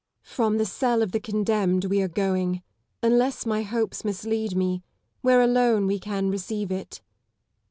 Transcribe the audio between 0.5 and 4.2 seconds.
the cell of the condemned we are going, unless my hopes